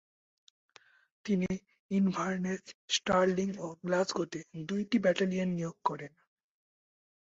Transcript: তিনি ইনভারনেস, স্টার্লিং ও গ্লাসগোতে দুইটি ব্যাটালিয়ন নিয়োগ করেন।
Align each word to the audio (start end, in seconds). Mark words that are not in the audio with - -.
তিনি 1.25 1.49
ইনভারনেস, 1.91 2.63
স্টার্লিং 2.89 3.49
ও 3.57 3.67
গ্লাসগোতে 3.83 4.39
দুইটি 4.67 4.97
ব্যাটালিয়ন 4.99 5.49
নিয়োগ 5.57 5.77
করেন। 5.83 6.13